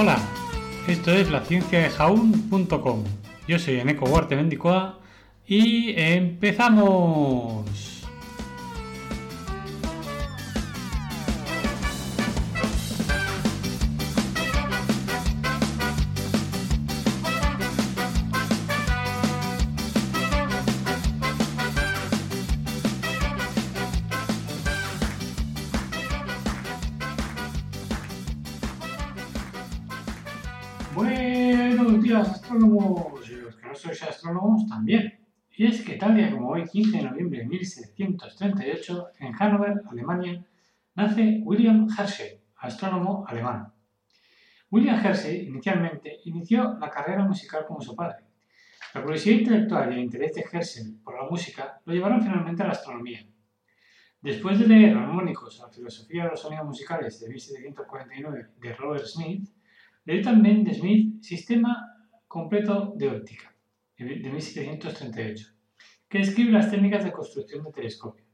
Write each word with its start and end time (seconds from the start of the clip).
Hola, 0.00 0.16
esto 0.86 1.10
es 1.10 1.28
la 1.28 1.40
ciencia 1.44 1.80
de 1.80 1.90
jaun.com. 1.90 3.02
Yo 3.48 3.58
soy 3.58 3.80
Eneco 3.80 4.04
Huarte 4.04 4.36
Mendicoa 4.36 5.00
y 5.44 5.92
empezamos. 5.96 7.87
Buenos 30.98 32.02
días, 32.02 32.28
astrónomos, 32.28 33.30
y 33.30 33.36
los 33.36 33.54
que 33.54 33.68
no 33.68 33.74
sois 33.76 34.02
astrónomos 34.02 34.66
también. 34.66 35.20
Y 35.56 35.66
es 35.66 35.82
que 35.82 35.94
tal 35.94 36.16
día 36.16 36.28
como 36.32 36.48
hoy, 36.48 36.64
15 36.64 36.96
de 36.96 37.04
noviembre 37.04 37.38
de 37.38 37.46
1738, 37.46 39.06
en 39.20 39.32
Hannover, 39.32 39.82
Alemania, 39.88 40.44
nace 40.96 41.40
William 41.44 41.86
Herschel, 41.96 42.40
astrónomo 42.56 43.24
alemán. 43.28 43.72
William 44.72 44.98
Herschel 44.98 45.46
inicialmente 45.46 46.18
inició 46.24 46.76
la 46.80 46.90
carrera 46.90 47.24
musical 47.24 47.64
como 47.64 47.80
su 47.80 47.94
padre. 47.94 48.24
La 48.92 49.00
curiosidad 49.00 49.38
intelectual 49.38 49.92
y 49.92 49.94
el 49.94 50.00
interés 50.00 50.34
de 50.34 50.44
Herschel 50.52 50.98
por 51.04 51.14
la 51.14 51.30
música 51.30 51.80
lo 51.84 51.94
llevaron 51.94 52.20
finalmente 52.20 52.64
a 52.64 52.66
la 52.66 52.72
astronomía. 52.72 53.24
Después 54.20 54.58
de 54.58 54.66
leer 54.66 54.96
Armónicos 54.96 55.60
a 55.60 55.66
la 55.66 55.72
filosofía 55.72 56.24
de 56.24 56.30
los 56.30 56.40
sonidos 56.40 56.66
musicales 56.66 57.20
de 57.20 57.28
1749 57.28 58.48
de 58.60 58.74
Robert 58.74 59.04
Smith, 59.04 59.48
Leí 60.08 60.22
también 60.22 60.64
de 60.64 60.72
Smith 60.72 61.22
Sistema 61.22 61.94
completo 62.26 62.94
de 62.96 63.08
óptica, 63.08 63.54
de 63.98 64.06
1738, 64.06 65.52
que 66.08 66.18
describe 66.20 66.50
las 66.50 66.70
técnicas 66.70 67.04
de 67.04 67.12
construcción 67.12 67.62
de 67.62 67.72
telescopio. 67.72 68.24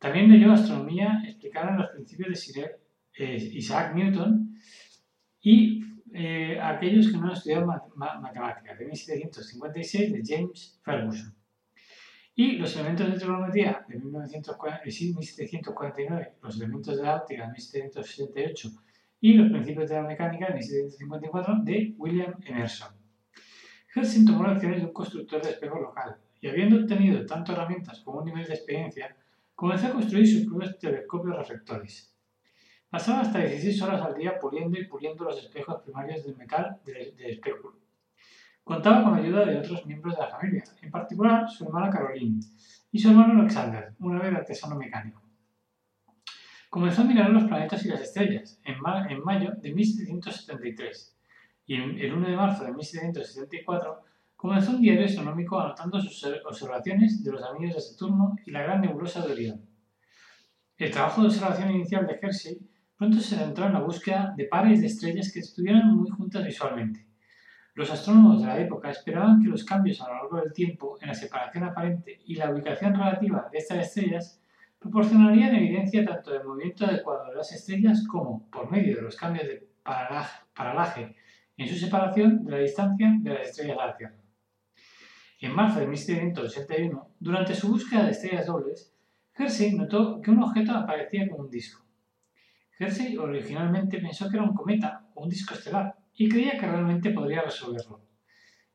También 0.00 0.28
leyó 0.28 0.50
Astronomía 0.50 1.22
explicada 1.24 1.70
en 1.70 1.78
los 1.78 1.90
principios 1.90 2.30
de 2.30 2.34
Sir 2.34 2.80
eh, 3.16 3.36
Isaac 3.36 3.94
Newton 3.94 4.56
y 5.40 5.84
eh, 6.12 6.58
aquellos 6.60 7.12
que 7.12 7.16
no 7.16 7.26
han 7.26 7.34
estudiado 7.34 7.64
matemáticas, 7.94 8.76
de 8.76 8.84
1756 8.84 10.12
de 10.12 10.22
James 10.26 10.80
Ferguson. 10.82 11.32
Y 12.34 12.56
los 12.56 12.74
elementos 12.74 13.08
de 13.08 13.20
trigonometría 13.20 13.86
de 13.86 14.00
1749, 14.00 16.22
eh, 16.22 16.32
los 16.42 16.56
elementos 16.56 16.96
de 16.96 17.04
la 17.04 17.18
óptica 17.18 17.46
de 17.46 17.52
1768 17.52 18.72
y 19.22 19.34
Los 19.34 19.52
principios 19.52 19.88
de 19.88 19.94
la 19.94 20.02
mecánica 20.02 20.48
de 20.48 20.54
1754 20.54 21.58
de 21.62 21.94
William 21.96 22.34
Emerson. 22.44 22.88
Herschel 23.94 24.24
tomó 24.24 24.48
lecciones 24.48 24.80
de 24.80 24.86
un 24.86 24.92
constructor 24.92 25.40
de 25.40 25.50
espejos 25.50 25.80
local 25.80 26.16
y 26.40 26.48
habiendo 26.48 26.76
obtenido 26.76 27.24
tanto 27.24 27.52
herramientas 27.52 28.00
como 28.00 28.18
un 28.18 28.24
nivel 28.24 28.44
de 28.44 28.54
experiencia, 28.54 29.16
comenzó 29.54 29.86
a 29.86 29.92
construir 29.92 30.26
sus 30.26 30.44
propios 30.44 30.76
telescopios 30.76 31.36
reflectores. 31.36 32.12
Pasaba 32.90 33.20
hasta 33.20 33.38
16 33.38 33.80
horas 33.82 34.02
al 34.02 34.16
día 34.16 34.40
puliendo 34.40 34.76
y 34.76 34.86
puliendo 34.86 35.22
los 35.22 35.38
espejos 35.38 35.80
primarios 35.82 36.26
de 36.26 36.34
metal 36.34 36.80
del 36.84 37.16
de 37.16 37.30
espéculo. 37.30 37.78
Contaba 38.64 39.04
con 39.04 39.12
la 39.12 39.18
ayuda 39.18 39.44
de 39.44 39.58
otros 39.58 39.86
miembros 39.86 40.16
de 40.16 40.20
la 40.20 40.30
familia, 40.30 40.64
en 40.82 40.90
particular 40.90 41.48
su 41.48 41.64
hermana 41.64 41.90
Caroline 41.90 42.40
y 42.90 42.98
su 42.98 43.10
hermano 43.10 43.40
Alexander, 43.40 43.94
una 44.00 44.20
vez 44.20 44.34
artesano 44.34 44.74
mecánico. 44.74 45.21
Comenzó 46.72 47.02
a 47.02 47.04
mirar 47.04 47.28
los 47.28 47.44
planetas 47.44 47.84
y 47.84 47.88
las 47.88 48.00
estrellas 48.00 48.58
en, 48.64 48.80
mayo 48.80 49.52
de 49.60 49.74
1773 49.74 51.18
y 51.66 51.74
el 51.74 52.14
1 52.14 52.30
de 52.30 52.34
marzo 52.34 52.64
de 52.64 52.72
1774 52.72 54.00
comenzó 54.36 54.70
un 54.70 54.80
diario 54.80 55.04
astronómico 55.04 55.60
anotando 55.60 56.00
sus 56.00 56.24
observaciones 56.46 57.22
de 57.22 57.30
los 57.30 57.42
anillos 57.42 57.74
de 57.74 57.80
Saturno 57.82 58.36
y 58.46 58.52
la 58.52 58.62
gran 58.62 58.80
nebulosa 58.80 59.20
de 59.20 59.32
Orión. 59.34 59.68
El 60.78 60.90
trabajo 60.90 61.20
de 61.20 61.26
observación 61.26 61.72
inicial 61.72 62.06
de 62.06 62.18
Hershey 62.22 62.58
pronto 62.96 63.20
se 63.20 63.36
centró 63.36 63.66
en 63.66 63.74
la 63.74 63.80
búsqueda 63.80 64.32
de 64.34 64.46
pares 64.46 64.80
de 64.80 64.86
estrellas 64.86 65.30
que 65.30 65.40
estuvieran 65.40 65.94
muy 65.94 66.08
juntas 66.08 66.42
visualmente. 66.42 67.06
Los 67.74 67.90
astrónomos 67.90 68.40
de 68.40 68.46
la 68.46 68.58
época 68.58 68.88
esperaban 68.88 69.42
que 69.42 69.50
los 69.50 69.64
cambios 69.64 70.00
a 70.00 70.08
lo 70.08 70.14
largo 70.14 70.36
del 70.38 70.54
tiempo 70.54 70.96
en 71.02 71.08
la 71.08 71.14
separación 71.14 71.64
aparente 71.64 72.22
y 72.24 72.36
la 72.36 72.50
ubicación 72.50 72.94
relativa 72.94 73.46
de 73.52 73.58
estas 73.58 73.88
estrellas 73.88 74.41
proporcionarían 74.82 75.54
evidencia 75.54 76.04
tanto 76.04 76.32
del 76.32 76.44
movimiento 76.44 76.84
adecuado 76.84 77.30
de 77.30 77.36
las 77.36 77.52
estrellas 77.52 78.04
como, 78.06 78.50
por 78.50 78.68
medio 78.70 78.96
de 78.96 79.02
los 79.02 79.16
cambios 79.16 79.46
de 79.46 79.68
paralaje 80.54 81.14
en 81.56 81.68
su 81.68 81.76
separación 81.76 82.44
de 82.44 82.50
la 82.50 82.58
distancia 82.58 83.14
de 83.20 83.30
las 83.30 83.48
estrellas 83.48 83.78
a 83.78 83.86
la 83.86 83.96
Tierra. 83.96 84.16
En 85.40 85.54
marzo 85.54 85.78
de 85.80 85.86
1781, 85.86 87.14
durante 87.20 87.54
su 87.54 87.68
búsqueda 87.68 88.04
de 88.04 88.10
estrellas 88.10 88.46
dobles, 88.46 88.92
Hershey 89.36 89.72
notó 89.74 90.20
que 90.20 90.30
un 90.32 90.42
objeto 90.42 90.72
aparecía 90.72 91.28
como 91.28 91.44
un 91.44 91.50
disco. 91.50 91.84
Hershey 92.78 93.16
originalmente 93.16 93.98
pensó 93.98 94.28
que 94.28 94.36
era 94.36 94.44
un 94.44 94.54
cometa 94.54 95.06
o 95.14 95.22
un 95.22 95.28
disco 95.28 95.54
estelar 95.54 95.94
y 96.14 96.28
creía 96.28 96.58
que 96.58 96.66
realmente 96.66 97.10
podría 97.10 97.42
resolverlo. 97.42 98.00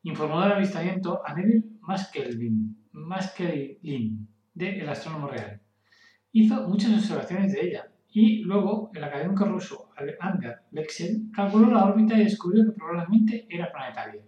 Informó 0.02 0.40
del 0.40 0.52
avistamiento 0.52 1.20
a 1.24 1.34
Neville 1.34 1.64
Maskelyne, 2.92 4.26
de 4.54 4.80
El 4.80 4.88
Astrónomo 4.88 5.28
Real 5.28 5.60
hizo 6.32 6.68
muchas 6.68 6.92
observaciones 6.92 7.52
de 7.52 7.66
ella 7.66 7.90
y 8.10 8.42
luego 8.42 8.90
el 8.94 9.04
académico 9.04 9.44
ruso 9.44 9.90
Ander 10.20 10.60
Lexel 10.70 11.30
calculó 11.34 11.70
la 11.70 11.84
órbita 11.84 12.16
y 12.16 12.24
descubrió 12.24 12.64
que 12.64 12.72
probablemente 12.72 13.46
era 13.48 13.70
planetaria. 13.70 14.22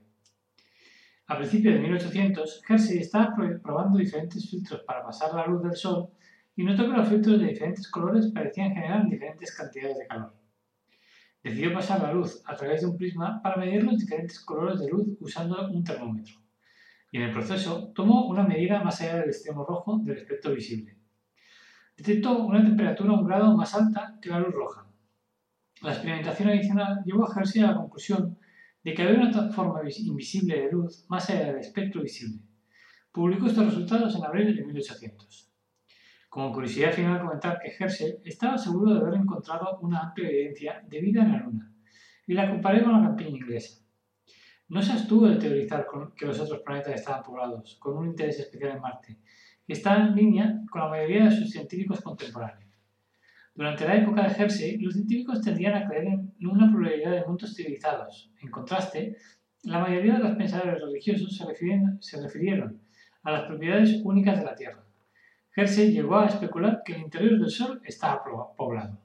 A 1.27 1.37
principios 1.37 1.75
de 1.75 1.81
1800, 1.81 2.63
Hershey 2.69 2.99
estaba 2.99 3.35
probando 3.63 3.99
diferentes 3.99 4.51
filtros 4.51 4.83
para 4.83 5.05
pasar 5.05 5.35
la 5.35 5.47
luz 5.47 5.63
del 5.63 5.77
Sol 5.77 6.09
y 6.57 6.65
notó 6.65 6.91
que 6.91 6.97
los 6.97 7.09
filtros 7.09 7.41
de 7.41 7.47
diferentes 7.47 7.89
colores 7.91 8.31
parecían 8.35 8.75
generar 8.75 9.09
diferentes 9.09 9.55
cantidades 9.55 9.99
de 9.99 10.07
calor. 10.07 10.35
Decidió 11.43 11.73
pasar 11.73 12.03
la 12.03 12.13
luz 12.13 12.43
a 12.45 12.55
través 12.57 12.83
de 12.83 12.89
un 12.89 12.97
prisma 12.97 13.41
para 13.43 13.57
medir 13.57 13.85
los 13.85 13.97
diferentes 13.97 14.41
colores 14.41 14.81
de 14.81 14.89
luz 14.89 15.07
usando 15.21 15.71
un 15.71 15.85
termómetro. 15.85 16.35
Y 17.13 17.19
en 17.19 17.23
el 17.25 17.33
proceso 17.33 17.93
tomó 17.95 18.27
una 18.29 18.43
medida 18.43 18.83
más 18.83 19.01
allá 19.01 19.21
del 19.21 19.31
extremo 19.31 19.65
rojo 19.65 19.99
del 20.05 20.19
espectro 20.19 20.53
visible 20.53 21.00
detectó 22.01 22.47
una 22.47 22.63
temperatura 22.63 23.13
un 23.13 23.27
grado 23.27 23.55
más 23.55 23.75
alta 23.75 24.19
que 24.23 24.31
la 24.31 24.41
luz 24.41 24.55
roja. 24.55 24.87
La 25.83 25.93
experimentación 25.93 26.49
adicional 26.49 27.03
llevó 27.05 27.27
a 27.27 27.35
Hershey 27.39 27.63
a 27.63 27.69
la 27.69 27.77
conclusión 27.77 28.39
de 28.83 28.95
que 28.95 29.03
había 29.03 29.21
una 29.21 29.53
forma 29.53 29.83
invisible 29.85 30.63
de 30.63 30.73
luz 30.73 31.05
más 31.09 31.29
allá 31.29 31.49
del 31.49 31.59
espectro 31.59 32.03
visible. 32.03 32.41
Publicó 33.13 33.47
estos 33.47 33.67
resultados 33.67 34.17
en 34.17 34.25
abril 34.25 34.57
de 34.57 34.65
1800. 34.65 35.53
Como 36.31 36.53
curiosidad 36.53 36.93
final 36.93 37.21
comentar 37.21 37.59
que 37.61 37.73
Herschel 37.79 38.19
estaba 38.25 38.57
seguro 38.57 38.95
de 38.95 39.01
haber 39.01 39.21
encontrado 39.21 39.79
una 39.83 40.01
amplia 40.01 40.31
evidencia 40.31 40.83
de 40.89 41.01
vida 41.01 41.23
en 41.23 41.33
la 41.33 41.39
Luna, 41.41 41.75
y 42.27 42.33
la 42.33 42.49
comparé 42.49 42.83
con 42.83 42.93
la 42.93 43.09
campiña 43.09 43.37
inglesa. 43.37 43.85
No 44.69 44.81
se 44.81 44.93
abstuvo 44.93 45.29
de 45.29 45.37
teorizar 45.37 45.87
que 46.17 46.27
los 46.27 46.41
otros 46.41 46.61
planetas 46.61 46.95
estaban 46.95 47.25
poblados, 47.25 47.77
con 47.81 47.99
un 47.99 48.07
interés 48.07 48.39
especial 48.39 48.77
en 48.77 48.81
Marte, 48.81 49.19
está 49.73 49.97
en 49.97 50.15
línea 50.15 50.61
con 50.71 50.83
la 50.83 50.89
mayoría 50.89 51.25
de 51.25 51.31
sus 51.31 51.51
científicos 51.51 52.01
contemporáneos. 52.01 52.71
Durante 53.55 53.87
la 53.87 53.97
época 53.97 54.23
de 54.23 54.35
Hershey, 54.35 54.79
los 54.79 54.95
científicos 54.95 55.41
tendían 55.43 55.75
a 55.75 55.87
creer 55.87 56.05
en 56.07 56.47
una 56.47 56.71
pluralidad 56.71 57.13
de 57.13 57.25
mundos 57.27 57.55
civilizados. 57.55 58.31
En 58.41 58.51
contraste, 58.51 59.17
la 59.65 59.81
mayoría 59.81 60.15
de 60.15 60.21
los 60.21 60.37
pensadores 60.37 60.81
religiosos 60.81 61.37
se, 62.01 62.23
refirieron 62.23 62.81
a 63.23 63.33
las 63.33 63.43
propiedades 63.43 64.01
únicas 64.03 64.39
de 64.39 64.45
la 64.45 64.55
Tierra. 64.55 64.83
Hershey 65.55 65.93
llegó 65.93 66.19
a 66.19 66.27
especular 66.27 66.83
que 66.85 66.95
el 66.95 67.03
interior 67.03 67.39
del 67.39 67.51
Sol 67.51 67.83
estaba 67.85 68.23
poblado. 68.57 68.99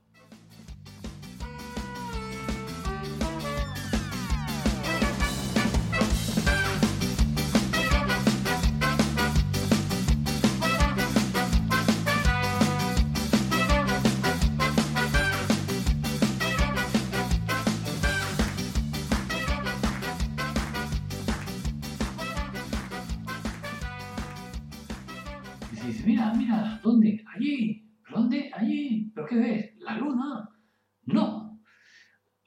Dice, 25.96 26.08
mira, 26.08 26.34
mira, 26.34 26.80
¿dónde? 26.84 27.24
Allí. 27.34 27.88
¿Pero 28.04 28.20
dónde? 28.20 28.52
Allí. 28.54 29.12
¿Pero 29.14 29.28
qué 29.28 29.36
ves? 29.36 29.74
La 29.80 29.98
luna. 29.98 30.50
No. 31.06 31.60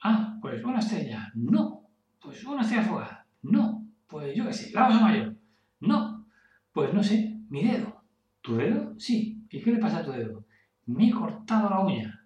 Ah, 0.03 0.37
pues 0.41 0.63
una 0.63 0.79
estrella. 0.79 1.31
No. 1.35 1.89
Pues 2.21 2.43
una 2.45 2.61
estrella 2.61 2.83
fugaz. 2.83 3.19
No. 3.43 3.87
Pues 4.07 4.35
yo 4.35 4.45
qué 4.45 4.53
sé, 4.53 4.71
la 4.73 4.87
osa 4.87 5.01
mayor. 5.01 5.35
No. 5.79 6.25
Pues 6.71 6.93
no 6.93 7.03
sé, 7.03 7.39
mi 7.49 7.63
dedo. 7.63 8.03
¿Tu 8.41 8.55
dedo? 8.55 8.93
Sí. 8.97 9.45
¿Y 9.49 9.61
qué 9.61 9.71
le 9.71 9.79
pasa 9.79 9.99
a 9.99 10.03
tu 10.03 10.11
dedo? 10.11 10.45
Me 10.85 11.09
he 11.09 11.11
cortado 11.11 11.69
la 11.69 11.79
uña. 11.79 12.25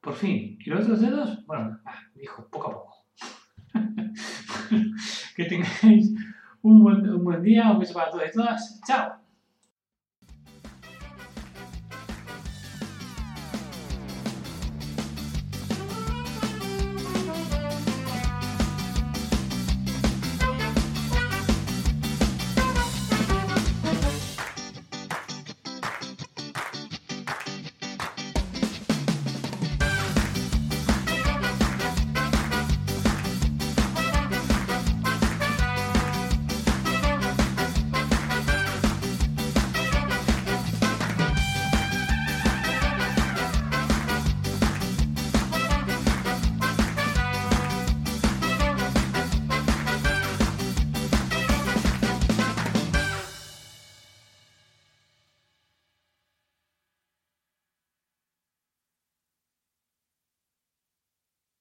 Por 0.00 0.14
fin. 0.14 0.58
¿Y 0.60 0.70
los 0.70 0.84
otros 0.84 1.00
dedos? 1.00 1.44
Bueno, 1.46 1.78
dijo, 2.14 2.48
poco 2.50 2.68
a 2.68 2.74
poco. 2.74 3.06
Que 5.36 5.46
tengáis 5.46 6.14
un 6.62 6.80
buen, 6.80 7.24
buen 7.24 7.42
día, 7.42 7.72
un 7.72 7.80
beso 7.80 7.92
para 7.94 8.08
todos 8.08 8.24
y 8.28 8.32
todas. 8.32 8.80
¡Chao! 8.86 9.23